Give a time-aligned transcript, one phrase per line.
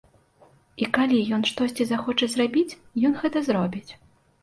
[0.83, 2.69] І калі ён штосьці захоча зрабіць,
[3.07, 3.89] ён гэта зробіць.